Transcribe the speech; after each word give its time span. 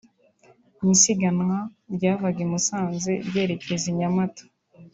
Mu 0.79 0.87
isiganwa 0.95 1.57
ryavaga 1.95 2.39
i 2.45 2.47
Musanze 2.51 3.11
ryerekeza 3.27 3.85
i 3.91 3.95
Nyamata 3.99 4.43